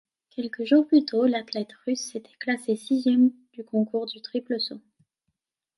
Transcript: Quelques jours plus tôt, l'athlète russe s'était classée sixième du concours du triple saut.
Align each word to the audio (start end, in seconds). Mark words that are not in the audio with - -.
Quelques 0.31 0.63
jours 0.63 0.87
plus 0.87 1.05
tôt, 1.05 1.27
l'athlète 1.27 1.73
russe 1.85 2.11
s'était 2.13 2.33
classée 2.39 2.75
sixième 2.75 3.31
du 3.53 3.63
concours 3.63 4.07
du 4.07 4.19
triple 4.19 4.59
saut. 4.59 4.81